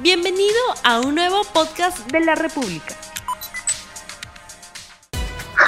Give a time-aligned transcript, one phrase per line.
[0.00, 2.94] Bienvenido a un nuevo podcast de la República.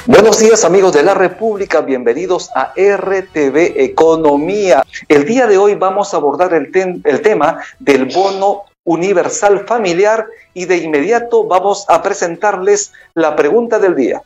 [0.07, 4.85] Buenos días amigos de la República, bienvenidos a RTV Economía.
[5.09, 6.71] El día de hoy vamos a abordar el,
[7.05, 13.97] el tema del bono universal familiar y de inmediato vamos a presentarles la pregunta del
[13.97, 14.23] día.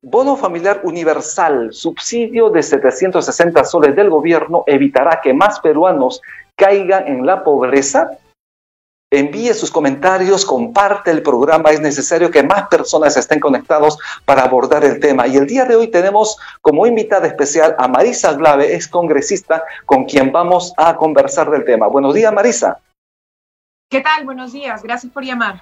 [0.00, 6.22] Bono familiar universal, subsidio de 760 soles del gobierno, evitará que más peruanos
[6.54, 8.16] caigan en la pobreza.
[9.12, 11.70] Envíe sus comentarios, comparte el programa.
[11.70, 15.26] Es necesario que más personas estén conectados para abordar el tema.
[15.26, 20.04] Y el día de hoy tenemos como invitada especial a Marisa Glave, ex congresista, con
[20.04, 21.88] quien vamos a conversar del tema.
[21.88, 22.78] Buenos días, Marisa.
[23.90, 24.24] ¿Qué tal?
[24.24, 24.84] Buenos días.
[24.84, 25.60] Gracias por llamar.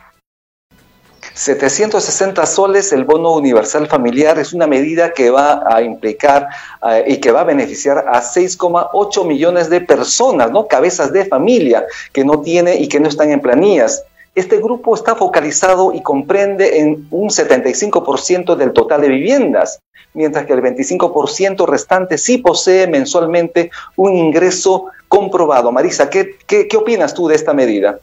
[1.39, 6.49] 760 soles el bono universal familiar es una medida que va a implicar
[6.91, 10.67] eh, y que va a beneficiar a 6,8 millones de personas, ¿no?
[10.67, 14.03] Cabezas de familia que no tiene y que no están en planillas.
[14.35, 19.79] Este grupo está focalizado y comprende en un 75% del total de viviendas,
[20.15, 25.71] mientras que el 25% restante sí posee mensualmente un ingreso comprobado.
[25.71, 28.01] Marisa, ¿qué, qué, qué opinas tú de esta medida?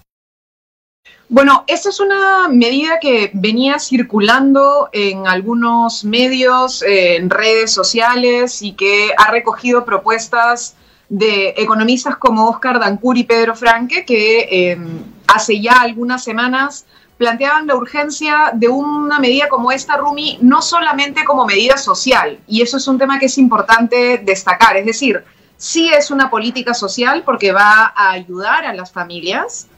[1.28, 8.74] Bueno, esta es una medida que venía circulando en algunos medios, en redes sociales y
[8.74, 10.76] que ha recogido propuestas
[11.10, 16.86] de economistas como Oscar Dancur y Pedro Franque, que em, hace ya algunas semanas
[17.18, 22.62] planteaban la urgencia de una medida como esta, Rumi, no solamente como medida social, y
[22.62, 25.24] eso es un tema que es importante destacar, es decir,
[25.58, 29.70] sí es una política social porque va a ayudar a las familias,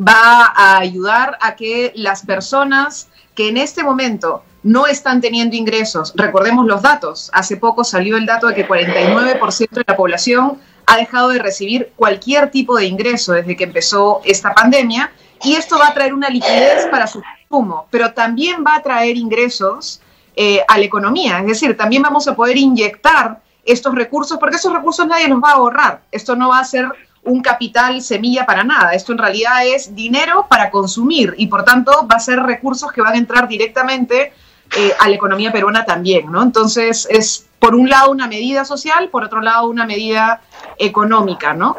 [0.00, 6.12] va a ayudar a que las personas que en este momento no están teniendo ingresos,
[6.14, 10.96] recordemos los datos, hace poco salió el dato de que 49% de la población ha
[10.96, 15.12] dejado de recibir cualquier tipo de ingreso desde que empezó esta pandemia
[15.42, 19.16] y esto va a traer una liquidez para su consumo, pero también va a traer
[19.16, 20.00] ingresos
[20.36, 24.72] eh, a la economía, es decir, también vamos a poder inyectar estos recursos porque esos
[24.72, 26.88] recursos nadie los va a ahorrar, esto no va a ser
[27.24, 28.94] un capital semilla para nada.
[28.94, 33.00] Esto en realidad es dinero para consumir y por tanto va a ser recursos que
[33.00, 34.32] van a entrar directamente
[34.76, 36.42] eh, a la economía peruana también, ¿no?
[36.42, 40.40] Entonces es por un lado una medida social, por otro lado una medida
[40.78, 41.76] económica, ¿no?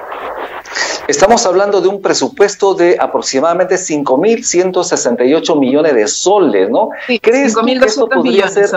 [1.07, 6.89] Estamos hablando de un presupuesto de aproximadamente 5.168 millones de soles, ¿no?
[7.07, 8.69] Sí, ¿Crees que esto podría ser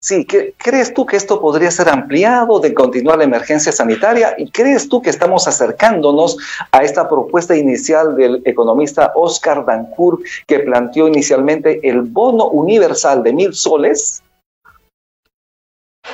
[0.00, 4.34] Sí, ¿crees tú que esto podría ser ampliado de continuar la emergencia sanitaria?
[4.38, 6.36] ¿Y crees tú que estamos acercándonos
[6.70, 13.32] a esta propuesta inicial del economista Oscar Dancourt que planteó inicialmente el bono universal de
[13.32, 14.22] mil soles?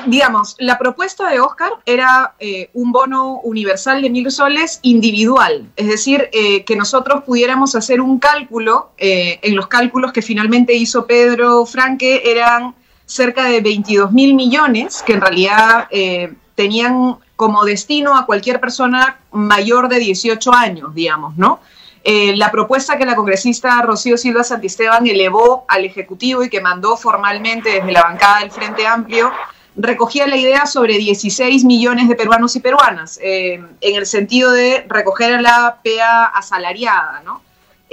[0.07, 5.87] Digamos, la propuesta de Oscar era eh, un bono universal de mil soles individual, es
[5.87, 11.07] decir, eh, que nosotros pudiéramos hacer un cálculo, eh, en los cálculos que finalmente hizo
[11.07, 12.75] Pedro Franque eran
[13.13, 19.19] cerca de 22 mil millones que en realidad eh, tenían como destino a cualquier persona
[19.33, 21.61] mayor de 18 años, digamos, ¿no?
[22.05, 26.97] Eh, la propuesta que la congresista Rocío Silva Santisteban elevó al Ejecutivo y que mandó
[26.97, 29.31] formalmente desde la bancada del Frente Amplio
[29.77, 34.85] recogía la idea sobre 16 millones de peruanos y peruanas, eh, en el sentido de
[34.89, 37.41] recoger a la PEA asalariada, ¿no?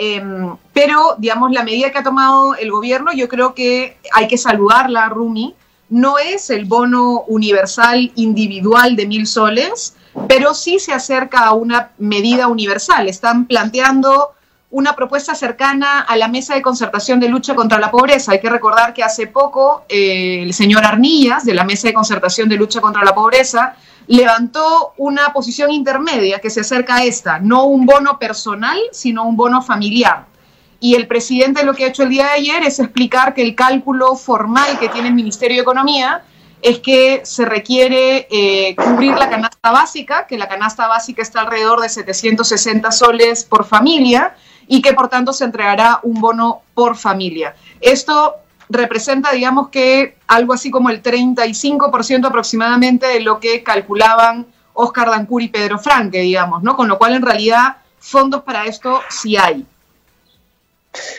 [0.02, 4.38] Em, pero, digamos, la medida que ha tomado el gobierno, yo creo que hay que
[4.38, 5.56] saludarla, Rumi.
[5.90, 9.98] No es el bono universal individual de mil soles,
[10.30, 13.10] pero sí se acerca a una medida universal.
[13.10, 14.30] Están planteando
[14.72, 18.32] una propuesta cercana a la mesa de concertación de lucha contra la pobreza.
[18.32, 22.48] Hay que recordar que hace poco eh, el señor Arnillas, de la mesa de concertación
[22.48, 23.76] de lucha contra la pobreza,
[24.10, 29.38] levantó una posición intermedia que se acerca a esta, no un bono personal, sino un
[29.38, 30.26] bono familiar.
[30.80, 33.54] Y el presidente lo que ha hecho el día de ayer es explicar que el
[33.54, 36.24] cálculo formal que tiene el Ministerio de Economía
[36.64, 41.80] es que se requiere eh, cubrir la canasta básica, que la canasta básica está alrededor
[41.80, 44.34] de 760 soles por familia
[44.68, 47.56] y que por tanto se entregará un bono por familia.
[47.80, 48.38] Esto
[48.70, 55.42] representa, digamos que algo así como el 35% aproximadamente de lo que calculaban Oscar Dancur
[55.42, 56.76] y Pedro Franque, digamos, ¿no?
[56.76, 59.66] Con lo cual, en realidad, fondos para esto sí hay.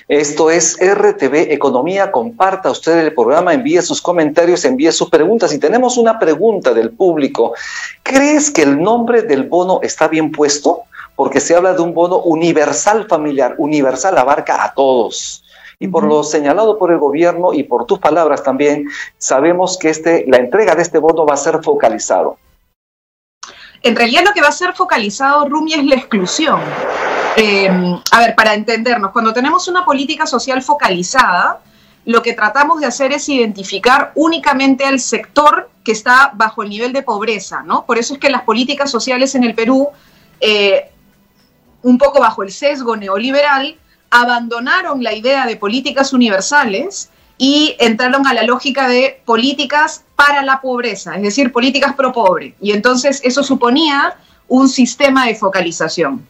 [0.08, 2.10] Esto es RTV Economía.
[2.10, 5.52] Comparta usted el programa, envíe sus comentarios, envíe sus preguntas.
[5.52, 7.54] Y tenemos una pregunta del público.
[8.02, 10.84] ¿Crees que el nombre del bono está bien puesto?
[11.14, 13.54] Porque se habla de un bono universal familiar.
[13.58, 15.44] Universal abarca a todos.
[15.82, 18.86] Y por lo señalado por el gobierno y por tus palabras también,
[19.16, 22.36] sabemos que este, la entrega de este bono va a ser focalizado.
[23.82, 26.60] En realidad lo que va a ser focalizado, Rumi, es la exclusión.
[27.34, 31.60] Em, a ver, para entendernos, cuando tenemos una política social focalizada,
[32.04, 36.92] lo que tratamos de hacer es identificar únicamente al sector que está bajo el nivel
[36.92, 37.86] de pobreza, ¿no?
[37.86, 39.88] Por eso es que las políticas sociales en el Perú,
[40.40, 40.90] eh,
[41.82, 43.78] un poco bajo el sesgo neoliberal,
[44.10, 50.60] abandonaron la idea de políticas universales y entraron a la lógica de políticas para la
[50.60, 52.54] pobreza, es decir, políticas pro pobre.
[52.60, 54.16] Y entonces eso suponía
[54.48, 56.26] un sistema de focalización.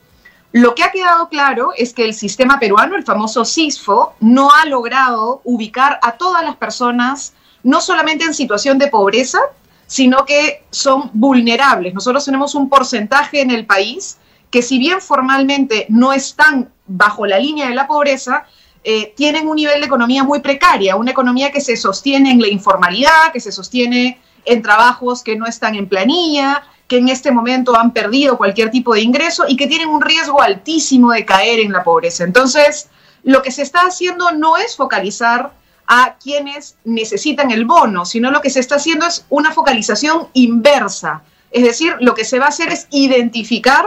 [0.53, 4.67] Lo que ha quedado claro es que el sistema peruano, el famoso CISFO, no ha
[4.67, 7.33] logrado ubicar a todas las personas,
[7.63, 9.41] no solamente en situación de pobreza,
[9.87, 11.95] sino que son vulnerables.
[11.95, 14.19] Nosotros tenemos un porcentaje en el país
[14.51, 18.47] que si bien formalmente no están bajo la línea de la pobreza,
[18.83, 22.49] eh, tienen un nivel de economía muy precaria, una economía que se sostiene en la
[22.49, 27.77] informalidad, que se sostiene en trabajos que no están en planilla, que en este momento
[27.77, 31.73] han perdido cualquier tipo de ingreso y que tienen un riesgo altísimo de caer en
[31.73, 32.25] la pobreza.
[32.25, 32.89] Entonces,
[33.23, 35.53] lo que se está haciendo no es focalizar
[35.87, 41.23] a quienes necesitan el bono, sino lo que se está haciendo es una focalización inversa.
[41.51, 43.87] Es decir, lo que se va a hacer es identificar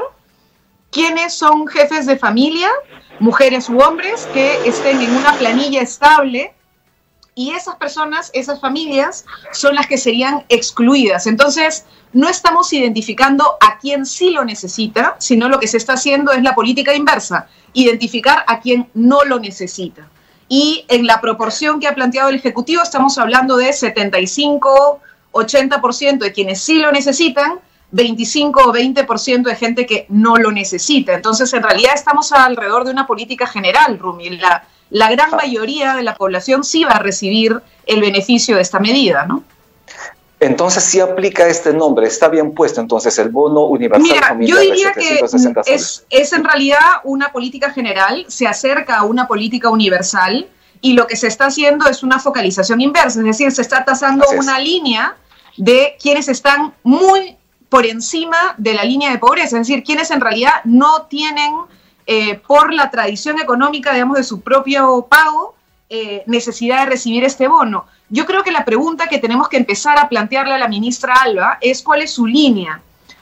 [0.94, 2.69] quiénes son jefes de familia,
[3.19, 6.54] mujeres u hombres, que estén en una planilla estable
[7.36, 11.25] y esas personas, esas familias, son las que serían excluidas.
[11.25, 16.31] Entonces, no estamos identificando a quién sí lo necesita, sino lo que se está haciendo
[16.31, 20.07] es la política inversa, identificar a quien no lo necesita.
[20.48, 25.00] Y en la proporción que ha planteado el Ejecutivo, estamos hablando de 75,
[25.31, 27.60] 80% de quienes sí lo necesitan,
[27.94, 31.13] 25 o 20% de gente que no lo necesita.
[31.13, 34.31] Entonces, en realidad estamos alrededor de una política general, Rumi.
[34.31, 38.80] La, la gran mayoría de la población sí va a recibir el beneficio de esta
[38.80, 39.44] medida, ¿no?
[40.40, 44.92] Entonces sí aplica este nombre, está bien puesto entonces el bono universal Mira, Yo diría
[44.92, 45.22] que
[45.68, 50.48] es, es en realidad una política general, se acerca a una política universal
[50.81, 54.25] y lo que se está haciendo es una focalización inversa, es decir, se está tasando
[54.38, 55.16] una línea
[55.56, 57.38] de quienes están muy
[57.74, 61.56] por encima de la línea de pobreza, es decir, quienes en realidad no tienen
[62.06, 65.56] eh, por la tradición económica, digamos, de su propio pago,
[65.90, 67.88] eh, necesidad de recibir este bono.
[68.10, 71.58] Yo creo que la pregunta que tenemos que empezar a plantearle a la ministra Alba
[71.62, 72.80] es cuál es su línea,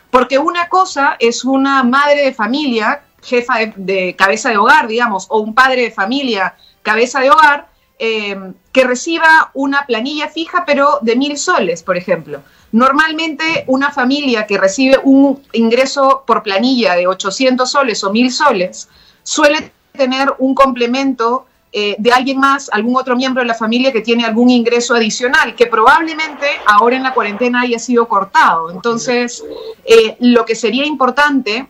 [0.10, 5.40] porque una cosa es una madre de familia, jefa de, cabeza de hogar, digamos, o
[5.40, 7.70] un padre de familia, cabeza de hogar,
[8.00, 8.38] eh,
[8.74, 12.42] que reciba una planilla fija, pero de mil soles, por ejemplo.
[12.72, 18.90] Normalmente una familia que recibe un ingreso por planilla de 800 soles o 1000 soles
[19.24, 24.02] suele tener un complemento eh, de alguien más, algún otro miembro de la familia que
[24.02, 28.72] tiene algún ingreso adicional, que probablemente ahora en la cuarentena haya sido cortado.
[28.72, 29.44] Entonces,
[29.86, 31.68] eh, lo que sería importante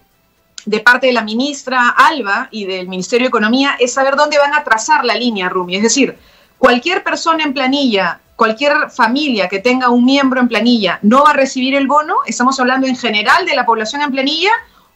[0.65, 4.53] de parte de la ministra Alba y del Ministerio de Economía es saber dónde van
[4.53, 5.75] a trazar la línea, Rumi.
[5.75, 6.17] Es decir,
[6.61, 11.33] cualquier persona en planilla cualquier familia que tenga un miembro en planilla no va a
[11.33, 14.51] recibir el bono, estamos hablando en general de la población en planilla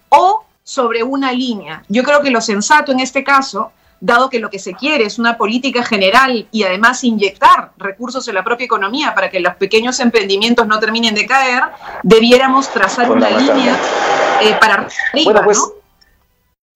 [0.09, 1.83] o sobre una línea.
[1.87, 5.19] Yo creo que lo sensato en este caso, dado que lo que se quiere es
[5.19, 9.99] una política general y además inyectar recursos en la propia economía para que los pequeños
[9.99, 11.63] emprendimientos no terminen de caer,
[12.01, 13.77] debiéramos trazar una línea
[14.41, 15.65] eh, para arriba, pues, ¿no?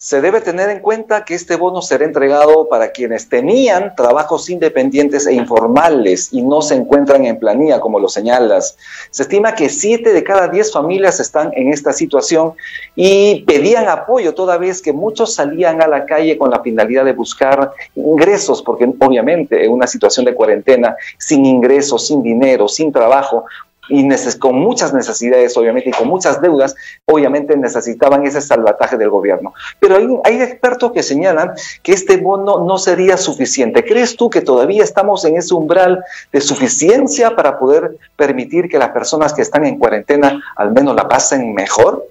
[0.02, 5.28] Se debe tener en cuenta que este bono será entregado para quienes tenían trabajos independientes
[5.28, 8.78] e informales y no se encuentran en planilla, como lo señalas.
[9.12, 12.54] Se estima que siete de cada diez familias están en esta situación
[12.96, 17.12] y pedían apoyo toda vez que muchos salían a la calle con la finalidad de
[17.12, 23.44] buscar ingresos, porque obviamente en una situación de cuarentena, sin ingresos, sin dinero, sin trabajo,
[23.90, 29.54] y con muchas necesidades, obviamente, y con muchas deudas, obviamente necesitaban ese salvataje del gobierno.
[29.80, 31.52] Pero hay, hay expertos que señalan
[31.84, 33.84] que este bono no sería suficiente.
[33.84, 38.90] ¿Crees tú que todavía estamos en ese umbral de suficiencia para poder permitir que las
[38.90, 42.06] personas que están en cuarentena al menos la pasen mejor?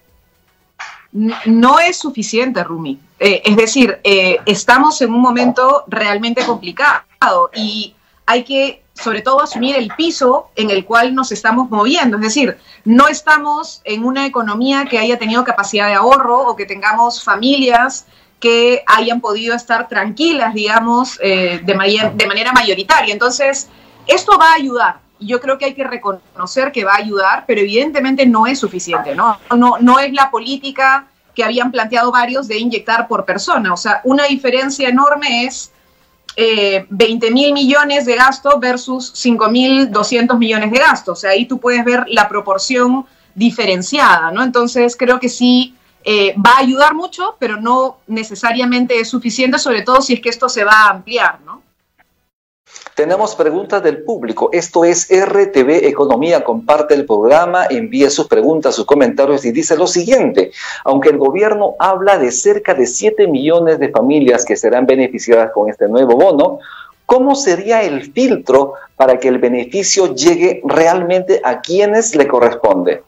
[1.12, 2.98] No es suficiente, Rumi.
[3.18, 7.94] Eh, es decir, eh, estamos en un momento realmente complicado y
[8.26, 12.16] hay que sobre todo asumir el piso en el cual nos estamos moviendo.
[12.16, 16.66] Es decir, no estamos en una economía que haya tenido capacidad de ahorro o que
[16.66, 18.06] tengamos familias
[18.40, 23.12] que hayan podido estar tranquilas, digamos, eh, de, de manera mayoritaria.
[23.12, 23.68] Entonces,
[24.06, 25.00] esto va a ayudar.
[25.20, 29.16] Yo creo que hay que reconocer que va a ayudar, pero evidentemente no es suficiente,
[29.16, 29.38] ¿no?
[29.56, 33.72] No, no es la política que habían planteado varios de inyectar por persona.
[33.72, 35.72] O sea, una diferencia enorme es
[36.38, 41.12] 20 eh, mil millones de gasto versus 5 mil 200 millones de gasto.
[41.12, 44.44] O sea, ahí tú puedes ver la proporción diferenciada, ¿no?
[44.44, 49.82] Entonces, creo que sí eh, va a ayudar mucho, pero no necesariamente es suficiente, sobre
[49.82, 51.57] todo si es que esto se va a ampliar, ¿no?
[52.98, 54.50] Tenemos preguntas del público.
[54.52, 56.42] Esto es RTV Economía.
[56.42, 60.50] Comparte el programa, envíe sus preguntas, sus comentarios y dice lo siguiente.
[60.82, 65.70] Aunque el gobierno habla de cerca de 7 millones de familias que serán beneficiadas con
[65.70, 66.58] este nuevo bono,
[67.06, 73.04] ¿cómo sería el filtro para que el beneficio llegue realmente a quienes le corresponde?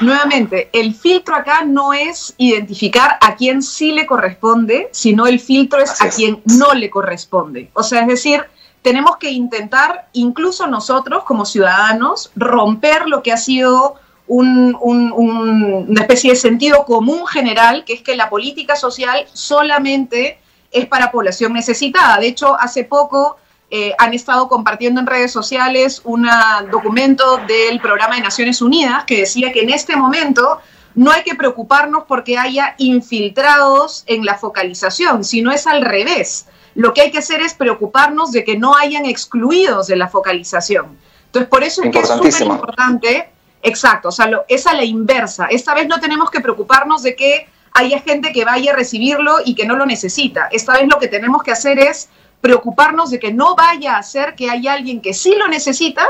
[0.00, 5.80] Nuevamente, el filtro acá no es identificar a quién sí le corresponde, sino el filtro
[5.80, 7.70] es a quien no le corresponde.
[7.74, 8.44] O sea, es decir,
[8.82, 13.96] tenemos que intentar, incluso nosotros como ciudadanos, romper lo que ha sido
[14.28, 20.38] una especie de sentido común general, que es que la política social solamente
[20.70, 22.18] es para población necesitada.
[22.18, 23.38] De hecho, hace poco
[23.70, 26.26] eh, han estado compartiendo en redes sociales un
[26.70, 30.60] documento del programa de Naciones Unidas que decía que en este momento
[30.94, 36.46] no hay que preocuparnos porque haya infiltrados en la focalización, sino es al revés.
[36.74, 40.96] Lo que hay que hacer es preocuparnos de que no hayan excluidos de la focalización.
[41.26, 43.28] Entonces, por eso es que es súper importante,
[43.62, 45.46] exacto, o sea, es a la inversa.
[45.50, 49.54] Esta vez no tenemos que preocuparnos de que haya gente que vaya a recibirlo y
[49.54, 50.48] que no lo necesita.
[50.50, 52.08] Esta vez lo que tenemos que hacer es
[52.40, 56.06] preocuparnos de que no vaya a ser que hay alguien que sí lo necesita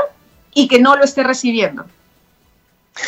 [0.53, 1.85] y que no lo esté recibiendo.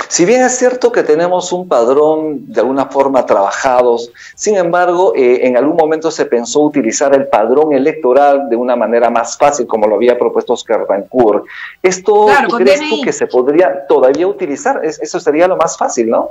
[0.07, 5.45] Si bien es cierto que tenemos un padrón de alguna forma trabajados, sin embargo, eh,
[5.45, 9.87] en algún momento se pensó utilizar el padrón electoral de una manera más fácil, como
[9.87, 11.45] lo había propuesto Oscar Rancourt.
[11.83, 14.81] ¿Esto crees tú que se podría todavía utilizar?
[14.83, 16.29] eso sería lo más fácil, ¿no?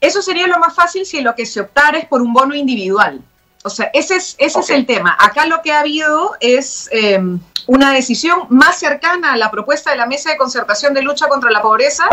[0.00, 3.20] Eso sería lo más fácil si lo que se optara es por un bono individual.
[3.66, 5.16] O sea, ese es, ese es el tema.
[5.18, 7.18] Acá lo que ha habido es eh,
[7.66, 11.50] una decisión más cercana a la propuesta de la Mesa de Concertación de Lucha contra
[11.50, 12.04] la Pobreza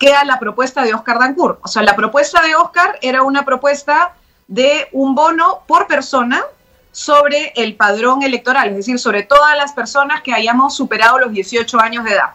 [0.00, 1.58] que a la propuesta de Oscar Dancourt.
[1.62, 4.14] O sea, la propuesta de Oscar era una propuesta
[4.48, 6.42] de un bono por persona
[6.90, 11.80] sobre el padrón electoral, es decir, sobre todas las personas que hayamos superado los 18
[11.80, 12.30] años de edad.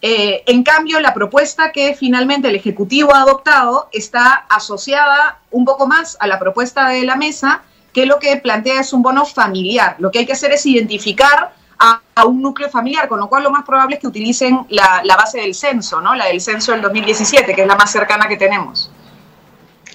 [0.00, 5.86] Eh, en cambio, la propuesta que finalmente el Ejecutivo ha adoptado está asociada un poco
[5.86, 9.96] más a la propuesta de la mesa que lo que plantea es un bono familiar.
[9.98, 13.50] Lo que hay que hacer es identificar a, un núcleo familiar, con lo cual lo
[13.50, 16.14] más probable es que utilicen la, la, base del censo, ¿no?
[16.14, 18.90] La del censo del 2017, que es la más cercana que tenemos.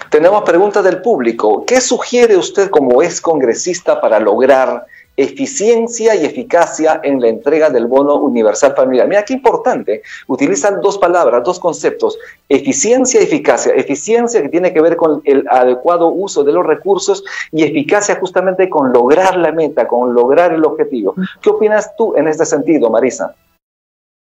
[0.09, 1.63] Tenemos preguntas del público.
[1.65, 4.85] ¿Qué sugiere usted como ex congresista para lograr
[5.17, 9.07] eficiencia y eficacia en la entrega del bono universal familiar.
[9.07, 13.73] Mira qué importante, utilizan dos palabras, dos conceptos, eficiencia y eficacia.
[13.73, 18.69] Eficiencia que tiene que ver con el adecuado uso de los recursos y eficacia justamente
[18.69, 21.15] con lograr la meta, con lograr el objetivo.
[21.41, 23.33] ¿Qué opinas tú en este sentido, Marisa?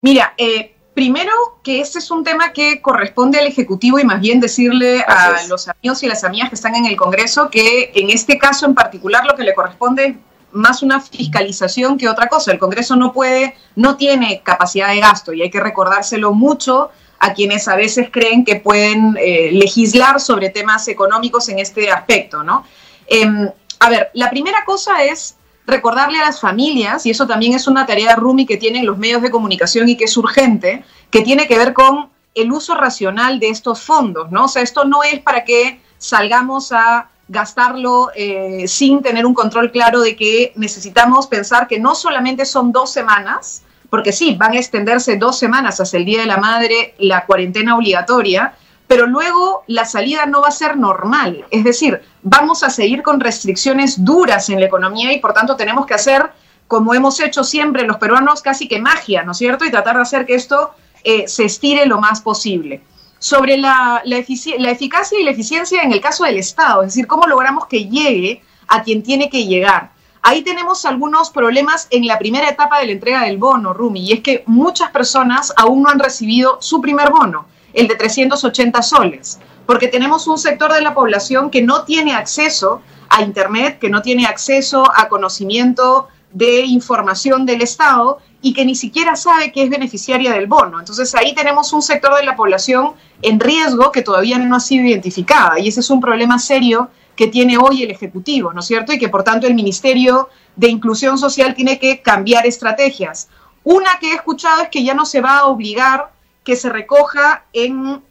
[0.04, 1.32] Mira, eh, Primero,
[1.64, 5.70] que este es un tema que corresponde al Ejecutivo y más bien decirle a los
[5.70, 9.26] amigos y las amigas que están en el Congreso que en este caso en particular
[9.26, 10.18] lo que le corresponde
[10.54, 12.52] más una fiscalización que otra cosa.
[12.52, 16.90] El Congreso no puede, no tiene capacidad de gasto y hay que recordárselo mucho
[17.20, 22.44] a quienes a veces creen que pueden eh, legislar sobre temas económicos en este aspecto,
[22.44, 22.66] ¿no?
[23.06, 23.48] Em,
[23.80, 25.36] a ver, la primera cosa es
[25.68, 29.22] recordarle a las familias, y eso también es una tarea Rumi que tienen los medios
[29.22, 33.50] de comunicación y que es urgente, que tiene que ver con el uso racional de
[33.50, 34.46] estos fondos, ¿no?
[34.46, 39.72] O sea, esto no es para que salgamos a gastarlo eh, sin tener un control
[39.72, 44.58] claro de que necesitamos pensar que no solamente son dos semanas, porque sí, van a
[44.58, 48.54] extenderse dos semanas hasta el Día de la Madre, la cuarentena obligatoria,
[48.86, 51.46] pero luego la salida no va a ser normal.
[51.52, 55.86] Es decir, vamos a seguir con restricciones duras en la economía y por tanto tenemos
[55.86, 56.32] que hacer,
[56.68, 59.64] como hemos hecho siempre los peruanos, casi que magia, ¿no es cierto?
[59.64, 60.72] Y tratar de hacer que esto
[61.06, 62.82] eh, se estire lo más posible
[63.22, 67.28] sobre la, la, eficacia y la eficiencia en el caso del Estado, es decir, cómo
[67.28, 69.92] logramos que llegue a quien tiene que llegar.
[70.24, 74.14] Ahí tenemos algunos problemas en la primera etapa de la entrega del bono, Rumi, y
[74.14, 79.40] es que muchas personas aún no han recibido su primer bono, el de 380 soles,
[79.68, 84.02] porque tenemos un sector de la población que no tiene acceso a Internet, que no
[84.02, 89.70] tiene acceso a conocimiento de información del Estado y que ni siquiera sabe que es
[89.70, 90.80] beneficiaria del bono.
[90.80, 94.86] Entonces ahí tenemos un sector de la población en riesgo que todavía no ha sido
[94.86, 98.94] identificada y ese es un problema serio que tiene hoy el Ejecutivo, ¿no es cierto?
[98.94, 103.30] Y que por tanto el Ministerio de Inclusión Social tiene que cambiar estrategias.
[103.64, 106.12] Una que he escuchado es que ya no se va a obligar
[106.44, 108.02] que se recoja en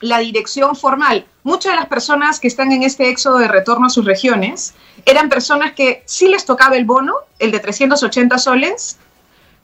[0.00, 1.26] la dirección formal.
[1.42, 4.74] Muchas de las personas que están en este éxodo de retorno a sus regiones
[5.06, 8.98] eran personas que sí les tocaba el bono, el de 380 soles,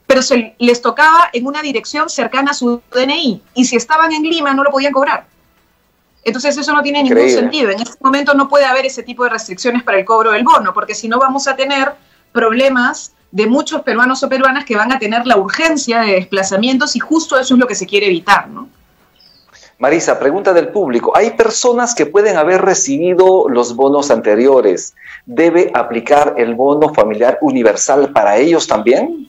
[0.07, 4.23] pero se les tocaba en una dirección cercana a su DNI y si estaban en
[4.23, 5.25] Lima no lo podían cobrar.
[6.23, 7.69] Entonces eso no tiene ningún sentido.
[7.69, 10.73] En este momento no puede haber ese tipo de restricciones para el cobro del bono,
[10.73, 11.93] porque si no vamos a tener
[12.31, 16.99] problemas de muchos peruanos o peruanas que van a tener la urgencia de desplazamientos y
[16.99, 18.67] justo eso es lo que se quiere evitar, ¿no?
[19.79, 21.15] Marisa, pregunta del público.
[21.15, 24.95] ¿Hay personas que pueden haber recibido los bonos anteriores?
[25.25, 29.27] ¿Debe aplicar el bono familiar universal para ellos también?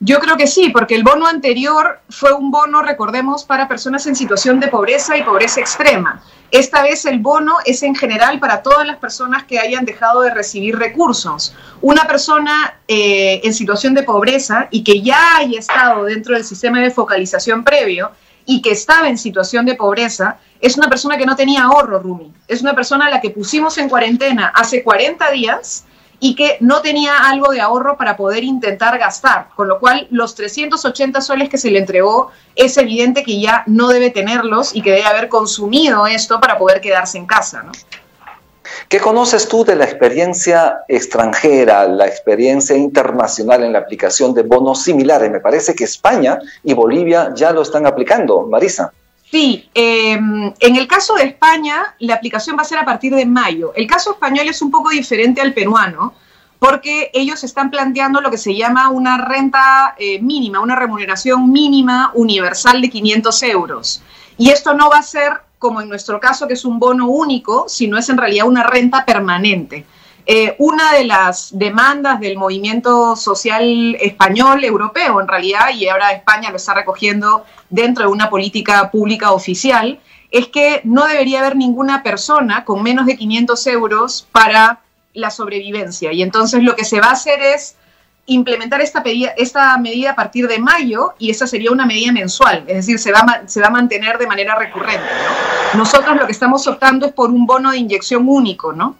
[0.00, 4.16] Yo creo que sí, porque el bono anterior fue un bono, recordemos, para personas en
[4.16, 6.22] situación de pobreza y pobreza extrema.
[6.50, 10.34] Esta vez el bono es en general para todas las personas que hayan dejado de
[10.34, 11.54] recibir recursos.
[11.80, 16.80] Una persona eh, en situación de pobreza y que ya haya estado dentro del sistema
[16.80, 18.10] de focalización previo
[18.46, 22.32] y que estaba en situación de pobreza, es una persona que no tenía ahorro, Rumi.
[22.46, 25.86] Es una persona a la que pusimos en cuarentena hace 40 días
[26.20, 30.34] y que no tenía algo de ahorro para poder intentar gastar, con lo cual los
[30.34, 34.90] 380 soles que se le entregó es evidente que ya no debe tenerlos y que
[34.92, 37.72] debe haber consumido esto para poder quedarse en casa, ¿no?
[38.88, 44.82] ¿Qué conoces tú de la experiencia extranjera, la experiencia internacional en la aplicación de bonos
[44.82, 45.30] similares?
[45.30, 48.92] Me parece que España y Bolivia ya lo están aplicando, Marisa.
[49.34, 53.26] Sí, em, en el caso de España, la aplicación va a ser a partir de
[53.26, 53.72] mayo.
[53.74, 56.14] El caso español es un poco diferente al peruano,
[56.60, 62.12] porque ellos están planteando lo que se llama una renta eh, mínima, una remuneración mínima
[62.14, 64.02] universal de 500 euros.
[64.38, 67.64] Y esto no va a ser como en nuestro caso, que es un bono único,
[67.68, 69.84] sino es en realidad una renta permanente.
[70.26, 76.50] Eh, una de las demandas del movimiento social español, europeo en realidad, y ahora España
[76.50, 80.00] lo está recogiendo dentro de una política pública oficial,
[80.30, 84.80] es que no debería haber ninguna persona con menos de 500 euros para
[85.12, 86.10] la sobrevivencia.
[86.12, 87.76] Y entonces lo que se va a hacer es
[88.26, 89.02] implementar esta,
[89.36, 93.12] esta medida a partir de mayo y esa sería una medida mensual, es decir, se
[93.12, 95.04] va, a, se va a mantener de manera recurrente.
[95.74, 98.96] Nosotros lo que estamos optando es por un bono de inyección único, ¿no?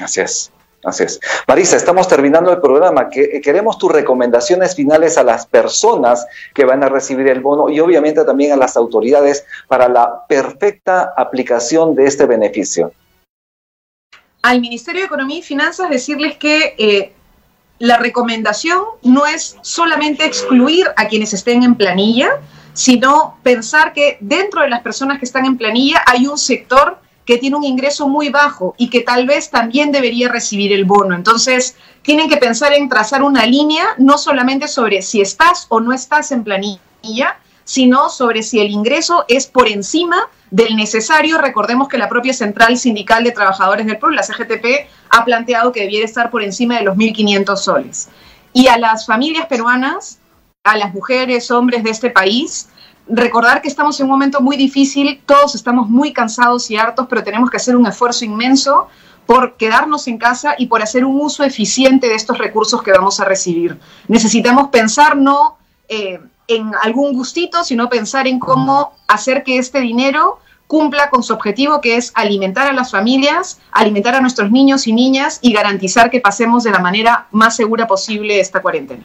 [0.00, 0.52] Así es.
[0.82, 1.20] Así es.
[1.46, 3.10] Marisa, estamos terminando el programa.
[3.10, 8.24] Queremos tus recomendaciones finales a las personas que van a recibir el bono y obviamente
[8.24, 12.92] también a las autoridades para la perfecta aplicación de este beneficio.
[14.42, 17.12] Al Ministerio de Economía y Finanzas decirles que eh,
[17.78, 22.40] la recomendación no es solamente excluir a quienes estén en planilla,
[22.72, 26.98] sino pensar que dentro de las personas que están en planilla hay un sector
[27.30, 31.14] que tiene un ingreso muy bajo y que tal vez también debería recibir el bono.
[31.14, 35.92] Entonces, tienen que pensar en trazar una línea no solamente sobre si estás o no
[35.92, 41.38] estás en planilla, sino sobre si el ingreso es por encima del necesario.
[41.38, 45.82] Recordemos que la propia Central Sindical de Trabajadores del Pueblo, la CGTP, ha planteado que
[45.82, 48.08] debiera estar por encima de los 1.500 soles.
[48.52, 50.18] Y a las familias peruanas,
[50.64, 52.70] a las mujeres, hombres de este país,
[53.08, 57.22] recordar que estamos en un momento muy difícil, todos estamos muy cansados y hartos, pero
[57.22, 58.88] tenemos que hacer un esfuerzo inmenso
[59.26, 63.20] por quedarnos en casa y por hacer un uso eficiente de estos recursos que vamos
[63.20, 63.78] a recibir.
[64.08, 65.56] Necesitamos pensar no
[65.88, 71.32] eh, en algún gustito, sino pensar en cómo hacer que este dinero cumpla con su
[71.32, 76.10] objetivo, que es alimentar a las familias, alimentar a nuestros niños y niñas y garantizar
[76.10, 79.04] que pasemos de la manera más segura posible esta cuarentena.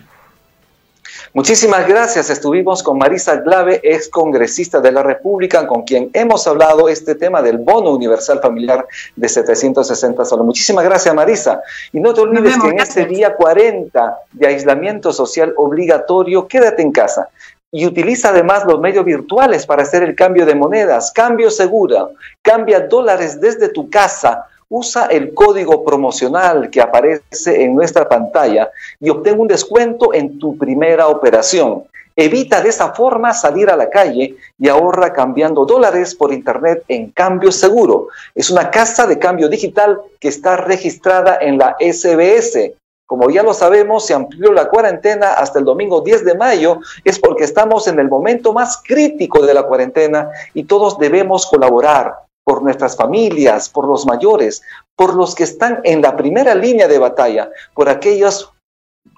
[1.36, 2.30] Muchísimas gracias.
[2.30, 7.41] Estuvimos con Marisa Glave, ex congresista de la República, con quien hemos hablado este tema
[7.41, 10.45] del bono universal familiar de 760 soles.
[10.45, 11.60] Muchísimas gracias, Marisa.
[11.91, 16.93] Y no te olvides que en este día 40 de aislamiento social obligatorio, quédate en
[16.93, 17.28] casa
[17.69, 21.12] y utiliza además los medios virtuales para hacer el cambio de monedas.
[21.12, 22.12] Cambio seguro.
[22.41, 29.10] Cambia dólares desde tu casa usa el código promocional que aparece en nuestra pantalla y
[29.10, 31.84] obtén un descuento en tu primera operación.
[32.17, 37.12] Evita de esa forma salir a la calle y ahorra cambiando dólares por internet en
[37.12, 38.08] cambio seguro.
[38.34, 42.71] Es una casa de cambio digital que está registrada en la SBS.
[43.06, 46.80] Como ya lo sabemos, se amplió la cuarentena hasta el domingo 10 de mayo.
[47.04, 52.24] Es porque estamos en el momento más crítico de la cuarentena y todos debemos colaborar
[52.45, 54.62] por nuestras familias, por los mayores,
[54.95, 58.53] por los que están en la primera línea de batalla, por aquellos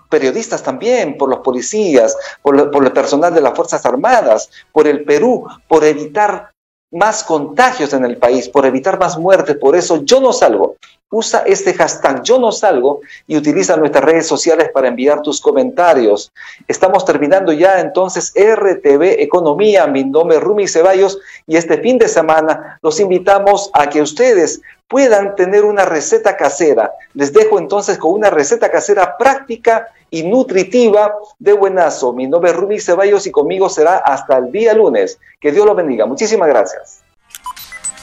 [0.10, 5.04] periodistas también, por los policías, por, por el personal de las Fuerzas Armadas, por el
[5.04, 6.52] Perú, por evitar
[6.92, 9.58] más contagios en el país, por evitar más muertes.
[9.58, 10.78] Por eso yo no salgo.
[11.10, 16.34] Usa este hashtag yo no salgo y utiliza nuestras redes sociales para enviar tus comentarios.
[16.68, 19.88] Estamos terminando ya entonces RTV Economía.
[19.88, 24.60] Mi nombre es Rumi Ceballos y este fin de semana los invitamos a que ustedes
[24.90, 26.92] puedan tener una receta casera.
[27.14, 32.12] Les dejo entonces con una receta casera práctica y nutritiva de buenazo.
[32.12, 35.20] Mi nombre es Rumi Ceballos y conmigo será hasta el día lunes.
[35.40, 36.06] Que Dios lo bendiga.
[36.06, 37.07] Muchísimas gracias.